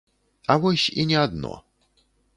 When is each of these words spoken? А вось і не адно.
А 0.53 0.55
вось 0.63 0.87
і 1.03 1.05
не 1.13 1.19
адно. 1.27 1.53